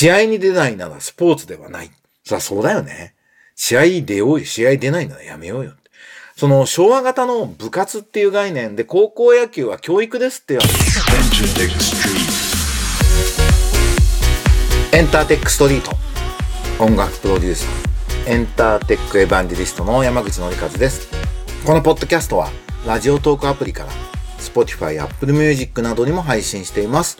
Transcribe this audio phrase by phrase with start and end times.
[0.00, 1.90] 試合に出ないならスポーツではない。
[2.24, 3.12] さあ、そうだよね。
[3.54, 4.46] 試合出ようよ。
[4.46, 5.74] 試合出ないならやめようよ。
[6.36, 10.64] その昭和型の部活っていう概念で高校野球は教育ですって言わ
[14.92, 15.90] れエンターテックストリート
[16.82, 21.10] 音楽プロデューサーエンターテックエヴァンジェリストの山口のりかずです
[21.66, 22.48] このポッドキャストは
[22.86, 23.90] ラジオトークアプリから
[24.38, 27.18] Spotify、Apple Music などにも配信しています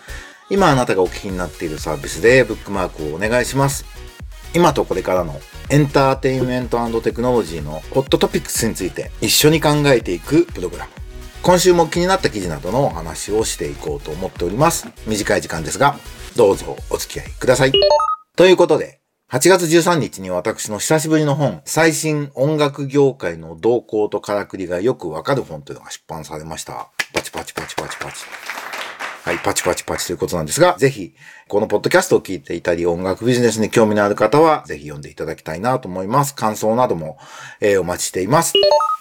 [0.50, 3.84] 今あなたがお聞きになっているサービスでブックマークをお願いします
[4.52, 10.90] 今とこれからのエンターテインメントテクノロジーのホットトピックスについて一緒に考えていくプログラム。
[11.42, 14.88] 今週も気になった記事などのお話をしていこうと思っております。
[15.06, 15.96] 短い時間ですが、
[16.34, 17.72] どうぞお付き合いください。
[18.36, 26.88] ということで、8月13日に私の久しぶりの本、最新音楽業界の動向とからくりがよくわかる本というのが出版されました。
[27.14, 28.69] パチパチパチパチパチ。
[29.22, 31.14] はい、パチパチパチということなんですが、ぜひ、
[31.46, 36.34] このポッドキャストを聞いていたり、音楽ビジネスに興味のある方は、ぜひ読んでいただきたいなと思います。
[36.34, 37.18] 感想なども、
[37.60, 38.54] えー、お待ちしています。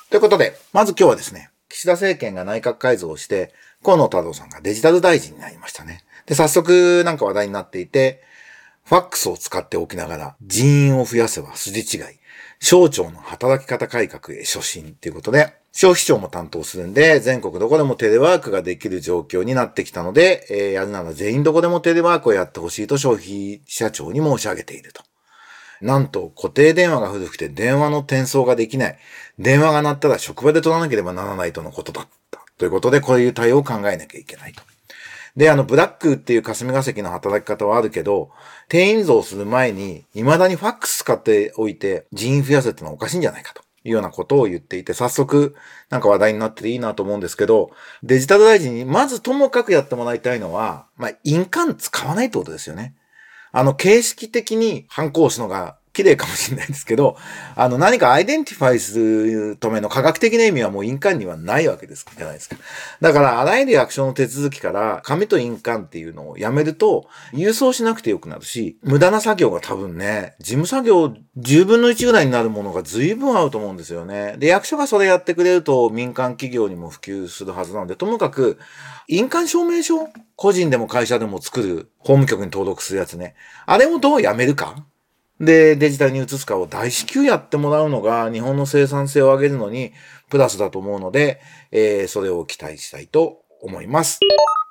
[0.09, 6.03] ということで、まず今日はですね、岸田政権が内閣改造をして、河野太郎さんがデジタル大臣になりましたね。
[6.25, 8.21] で、早速なんか話題になっていて、
[8.83, 12.18] ファックスを使っておきながら人員を増やせば筋違い。
[12.61, 25.03] 省庁の働き方改革へ初心っていうことで、消費庁も担当するんで、全国どこでもテレワークができる状況になってきたので、えー、やるなら全員どこでもテレワークをやってほしいと消費者庁に申し上げていると。
[25.81, 28.97] なんと固定電話が古くて電話の転送ができない。
[29.37, 32.41] 電話が鳴ったら職場で取らなければならないとのことだった。
[32.57, 34.61] ということで、こういう対応を考えなきゃいけないと。
[35.35, 38.31] で、あの、ブラックっていう霞が関の働き方はあるけど、
[38.67, 43.61] 定員増する前に、未だにファックス使っておいて人員増やせってのはおかしいんじゃないかと。
[43.85, 45.55] いうようなことを言っていて、早速、
[45.89, 47.71] なんか話題になってていいなと思うんですけど、
[48.03, 52.95] デジタル大臣にまずともかくやってもらいたいのは、まあ、印鑑使わないってことですよね。
[53.51, 57.17] あの、形式的にハンコ押すのが綺麗かもしれないですけど、
[57.57, 62.55] あの何か identify するための科学的な意味はもう印鑑にはないわけですじゃないですか。
[63.01, 74.35] だからあらゆる役所の手続きから紙と印鑑っていうのをやめると郵送しなくてよくなるし、無駄な作業が多分ね、事務作業10分の1ぐらいになるものが随分あると思うんですよね。
[74.37, 78.57] で、役所がそれやってくれると民間企業にも普及するはずなので、ともかく
[79.09, 80.07] 印鑑証明書？
[80.37, 83.35] 個人でも会社でも作る法務局に登録するやつね。
[83.65, 84.85] あれをどうやめるか？
[85.39, 89.93] で、デジタルに移すかを大至急やってもらうのが日本の生産性を上げるのに
[90.29, 91.41] プラスだと思うので、
[91.71, 94.19] えー、それを期待したいと思います。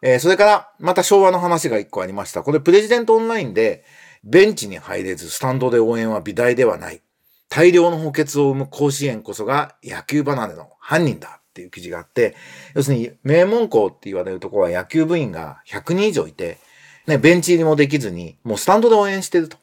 [0.03, 2.43] えー、それから、また昭和の話が一個ありました。
[2.43, 3.85] これプレジデントオンラインで、
[4.25, 7.01] ベンチに入れずスタンドで応援は美大ではない。
[7.49, 12.37] 大量の補欠を生む甲子園こそが野球離れの犯人だっていう記事があって、
[12.75, 16.59] 要するに名門校って言われるところは野球部員が100人以上いて、
[17.07, 19.57] ね、ベンチ入りもできずに、もうスタンドで応援してると。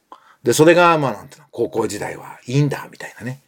[0.46, 3.42] で、それが、まあなんていうの、高校時代はいいんだ、みたいなね。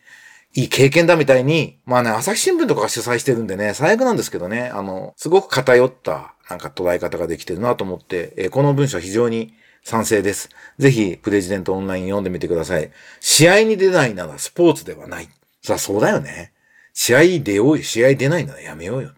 [0.56, 9.54] いい経験だみたいに、まあね、朝日新聞とかが主催してるんでね、最悪なんですけどね、あの、すごく偏ったなんか捉え方ができてるなと思って、えー、この文章非常に
[9.84, 10.50] 賛成です。
[10.80, 12.90] ぜひ、プレジデントオンライン読んでみてください。
[13.20, 15.30] 試合に出ないならスポーツではない。
[15.62, 16.54] さあ、そうだよね。
[16.94, 17.84] 試合出ようよ。
[17.84, 19.12] 試合出ないならやめようよ。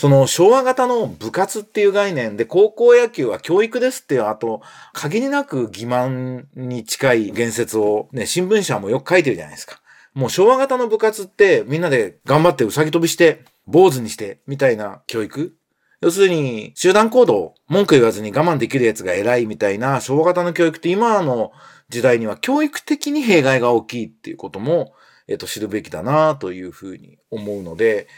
[0.00, 4.62] その昭和型の部活っていう概念で高校野球は教育ですっていうあと、
[4.94, 9.82] 限りなく欺瞞に近い言説をね、新聞社もよく書いてるじゃないですか。
[10.14, 15.54] もう昭和型の部活ってみんなで頑張ってうさぎ飛びして、坊主にして、みたいな教育
[16.00, 21.52] 要するに、集団行動、文句言わずに我慢できるやつが偉いみたいな昭和型の教育って今の
[21.90, 24.94] 時代には教育的に弊害が大きいっていうことも、
[25.28, 28.08] えっと、知るべきだなというふうに思うので、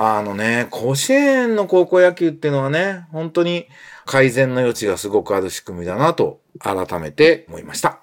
[0.00, 3.66] あのね、甲子園の高校野球っていうのはね、本当に
[4.06, 7.98] 改善の余地がすごくある仕組みだなと改めて思いました。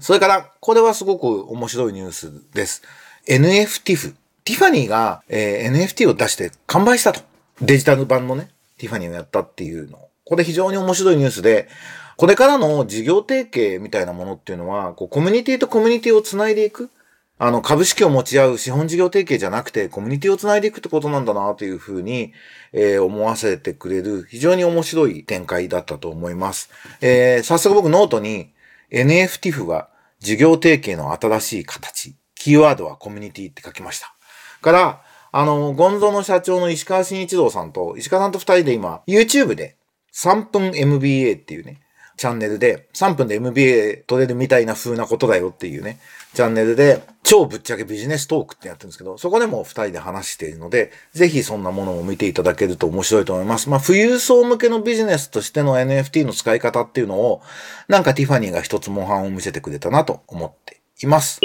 [0.00, 2.82] それから、これはすごく面白いニュースです。
[3.26, 4.14] NFTF。
[4.44, 7.22] ティファニーが、えー、NFT を出して完売したと。
[7.62, 9.98] デジタル版のね、ティファニーをやったっていうの。
[10.26, 11.68] これ非常に面白いニュースで、
[12.18, 16.90] これからの事業提携みたいなものっていうのは、こうコミュニティとコミュニティをつないでいく。
[17.42, 22.34] あの、株式を持ち合う資本事業提携じゃなくて、コミュニティをつないでいくってことなんだなというふうに、
[22.74, 26.68] えー、思わせてくれる、非常に面白い展開だったと思います。
[27.00, 28.52] えー、早速僕ノートに、
[28.90, 29.88] NFTF は
[30.18, 34.14] 事業提携の新しい形、キーワードはコミュニティって書きました。
[34.60, 35.02] から、
[35.32, 39.76] あの、ゴンゾの社長の石川慎一郎さんと、石川さんと二人で今、YouTube で
[40.12, 41.80] 3分 MBA っていうね、
[42.20, 45.98] チャンネルで、3分で MBA 取れるみたいな風なことだよっていうね、
[46.34, 53.70] チャンネルで、超ぶっちゃけビジネストークってやってるんですけど、そこでも2人で話しているので、ぜひそんなものを見ていただけると面白いと思います。
[53.70, 57.40] まあ、富裕層向けのビジネスとしての NFT の使い方っていうのを、
[57.88, 61.40] なんかティファニーが一つ模範を見せてくれたなと思っています。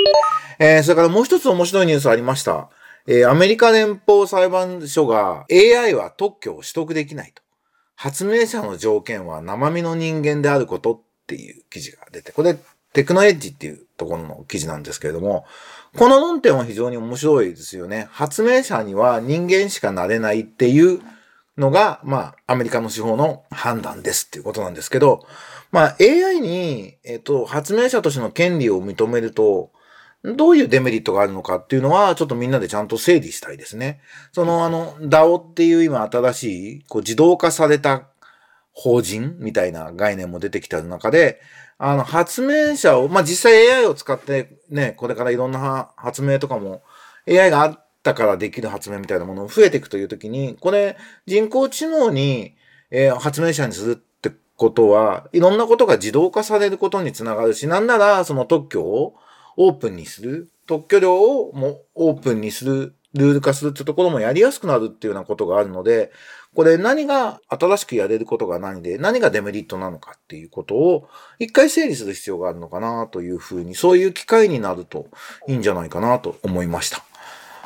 [0.60, 2.68] えー、それからもう一つ面白いニュースありました。
[3.07, 7.44] えー、アメリカ連邦裁判所が AI は特許を取得できないと。
[7.95, 12.57] 発明者の条件は生身の人間であることっていう記事が出て、これ
[12.94, 15.45] テクノエッジっていうところの記事なんですけれども、
[15.97, 18.07] この論点は非常に面白いですよね。
[18.12, 21.01] 発明者には人間しかなれないっていう
[21.57, 25.25] のが、まあ、アメリカの司法の判断ですっていうことなんですけど、
[25.71, 29.71] まあ、AI に、えっと、発明者としての権利を認めると、
[30.33, 34.01] どういうデメリットがあるのかっていうのは、ちょっとみんなでちゃんと整理したいですね。
[34.31, 38.07] その、あの、DAO っていう今新しい、こう、自動化された
[38.72, 41.39] 法人みたいな概念も出てきた中で、
[41.77, 46.81] あの、発明者を、まあ、実際 AI を使ってね、これからいろんな発明とかも、
[47.28, 52.56] AI があったからできる発明みたいなものを増えていくというときに、これ、人工知能に、
[52.92, 59.16] えー、発明者にするってことは、いろんなことが自動化されることにつながるし、なんなら、その特許を、
[59.57, 66.12] オープンにする、特許料をもオープンにする、ルール化するってところもやりやすくなるっていうようなことがあるので、
[66.54, 71.07] これ何が新しくやれることが何で、何がデメリットなのかっていうことを
[71.40, 75.07] 一回整理する必要があるのかなというふうに、そういう機会になると
[75.48, 77.04] いいんじゃないかなと思いました。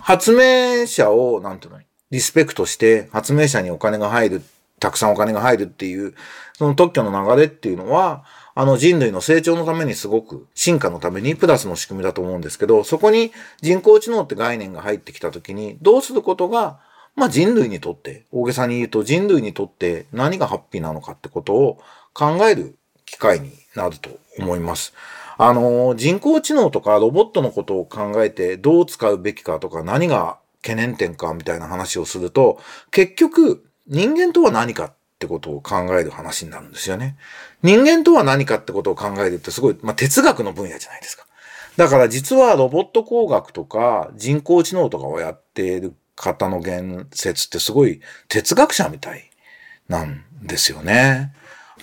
[0.01, 1.79] 発明者を、なんていうの？
[2.11, 4.41] リスペクトして発明者にお金が入る、
[4.79, 6.15] たくさんお金が入るっていう、
[6.53, 8.23] その特許の流れっていうのは、
[8.55, 13.31] あの人類の成長のためにすごく進化のためにプラスの仕組みだと思うんですけど、そこに
[13.61, 16.79] 人工知能って概念が入ってきたときに、どうすることが、
[17.15, 21.79] まあ人類にとって、大げさに言うと人類にとって何がハッピーなのかってことを
[22.13, 22.75] 考える
[23.05, 24.93] 機会になると思います。
[25.37, 32.59] あの、人工知能とかロボットのことを考えてどう使うべきかとか何が懸念点かみたいな話をすると、
[32.91, 37.17] 結局人間とは何かってことを考える話になるんですよね。
[37.61, 41.25] 人間とは何かってことを考えるってすごい、まあ、哲学の分野じゃないですか。
[41.75, 47.99] だから実はロボット工学とか人工知能とかをやっている方の言説ってすごい
[48.29, 49.29] 哲学者みたい
[49.89, 51.33] なんですよね。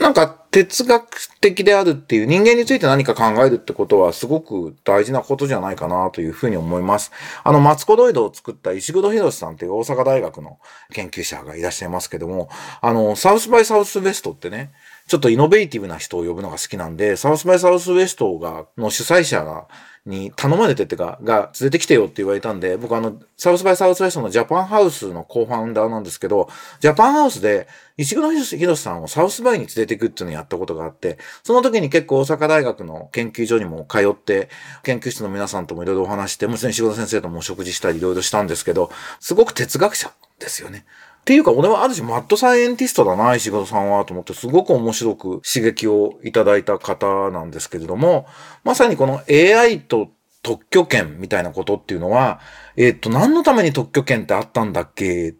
[0.00, 7.12] なんか哲学的であるっていう人間について何か考えるってことはすごく大事なことじゃないかなというふうに思います。
[7.44, 10.58] あの、マツコロイドを作った石黒博さんっていう大阪大学の
[10.92, 12.48] 研究者がいらっしゃいますけども、
[12.80, 14.72] あの、サウスバイサウスウェストってね、
[15.08, 19.68] ちょっとイノベーティブな人を呼ぶのが好きなんで、サウスバイサウスウェストが、の主催者が、
[20.06, 26.48] に頼まれてってか、が連れてきてよって言われたんで、僕あの、サウスバイサウスウェストのジャパンハウスのコーファウンダーなんですけど、
[26.80, 27.66] ジャパンハウスで
[27.96, 34.48] 石黒博さんをサウスバイに連れていくっていうのをやったことがあって、その時に結構大阪大学の研究所にも通って、
[34.84, 40.84] 研究室の皆さんともいろいろお話して、もちろん石黒先生ともお食事したりいろいろしたんですけど、すごく哲学者ですよね。
[41.26, 48.26] っていうか、俺はある種マッドサイエンティストだな、石黒さんは、と思って、すごく面白く刺激をいただいた方なんですけれども、
[48.62, 50.10] まさにこの AI と
[50.42, 52.38] 特許権みたいなことっていうのは、
[52.76, 55.34] えっ、と、何のために特許権ってあったんだっけ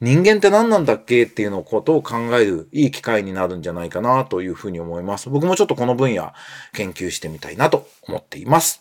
[0.00, 5.28] 人間って何なんだっけっていうのことを考えるいい機会になるんじゃないかなというふうに思います。
[5.28, 6.32] 僕もちょっとこの分野
[6.72, 8.78] 研究してみたいなと思っています。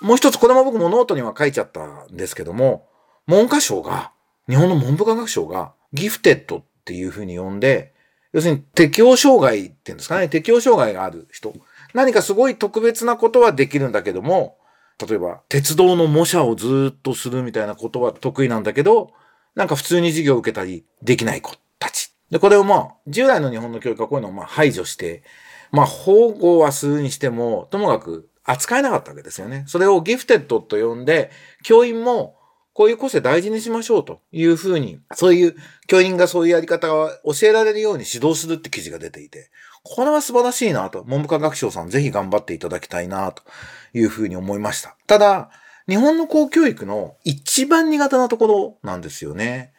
[0.00, 2.86] もう一つ、これも僕もノートには書いちゃったんですけども、
[3.26, 4.12] 文科省が、
[4.48, 7.94] 日本の文部科学省が、ギフテッドっていうふうに呼んで、
[8.32, 11.54] 要するに適応障害っていうんですかね、適応障害がある人。
[11.94, 14.58] 何かすごい特別なことはできるんだけども、
[15.08, 19.12] 例えば鉄道の模写をずっとするみたいなことは得意なんだけど、
[19.54, 22.12] なんか普通に授業を受けたりできない子たち。
[22.30, 25.22] で、これをまあ、従来の日本の教育はこういうのをまあ排除して、
[25.70, 29.64] まあ保護はするにしても、ともかく扱えなかったわけですよね。
[29.68, 31.30] それをギフテッドと呼んで、
[31.62, 32.36] 教員も
[32.74, 39.50] こういう個性大事にしましょうというふうに、そういう教員がそういうやり方を教えられるように指導するって記事が出ていて、
[39.84, 43.44] これは素晴らしいなと、文部科学省さんぜひ頑張っていただきたいなと
[43.94, 44.96] いうふうに思いました。
[45.06, 45.50] ただ、
[45.88, 49.72] 日本の公教育の一番苦手なところなんですよね。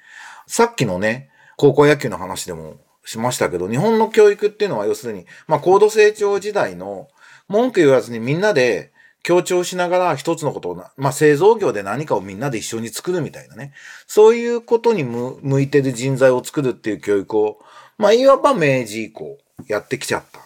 [0.47, 7.09] さっきのね、高校野球の話でもしましたけど、日本の教育っていうのは要するに、まあ高度成長時代の
[7.49, 8.93] 文句言わずにみんなで
[9.25, 13.73] 強調しながら一つのことをな、まあ、製造業で何かをみんなで一緒に作るみたいなね。
[14.05, 17.57] そういうことに向いてる人材を作るっていう教育を、
[17.97, 20.41] まあ、いわば明治以降やってきちゃった。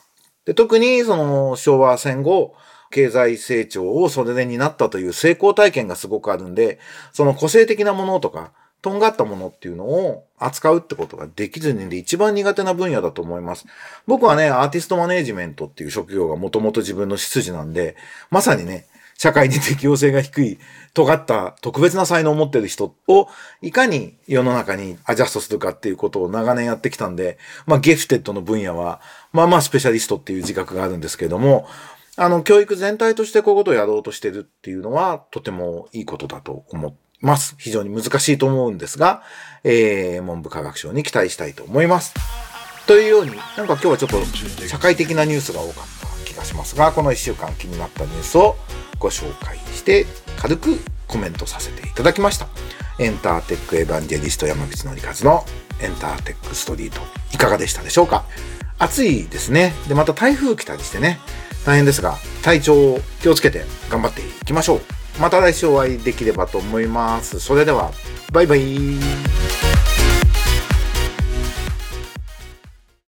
[0.45, 2.55] で、特にその昭和戦後、
[2.89, 6.79] 経済成長をそれで担ったという成功体験がすごくあるんで、
[7.11, 13.65] その個性的なものとか、とんがったものっていうのを扱うってことができずにで一番苦手な分野だと思います。
[14.07, 17.97] 僕はね、アーティストマネージメントっていう職業がもともと自分の出自なんで、
[18.29, 18.85] まさにね、
[19.17, 20.59] 社会に適応性が低い、
[20.93, 23.27] 尖った特別な才能を持ってる人を
[23.61, 29.01] いかに世の中にアジャストするかっていうことを長年やってきたんで、まあゲフテッドの分野は、
[29.33, 31.67] まあまあスペシャリストっていう自覚があるんですけれども、
[32.15, 37.55] あの、教育全体としてこういうことをやろうとしてるっていうのは、とてもいいことだと思います。
[37.57, 39.23] 非常に難しいと思うんですが、
[39.63, 42.13] えー、文部科学省に期待したいと思います。
[42.87, 48.55] というように、なんか今日はちょっと社会的なニュースが多かった気がしますが、この1週間気になったニュースを
[48.97, 50.05] ご紹介して
[50.37, 52.47] 軽くコメントさせていただきました。
[52.97, 55.45] エンターテックエヴァンジェリスト山口のりかずの
[55.81, 56.99] エンターテックストリート
[57.33, 58.25] いかがでしたでしょうか？
[58.77, 59.73] 暑いですね。
[59.87, 61.19] で、また台風来たりしてね、
[61.65, 64.98] 大変ですが、体調を気をつけて頑張っていきましょう。
[65.19, 67.39] また来週お会いできればと思います。
[67.39, 67.91] それでは、
[68.31, 69.38] バイバイ。